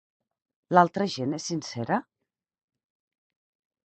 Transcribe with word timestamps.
L'altra 0.77 1.05
gent 1.15 1.35
és 1.37 1.45
sincera? 1.53 1.99